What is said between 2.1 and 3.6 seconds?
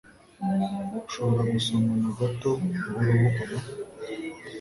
gato buhoro buhoro?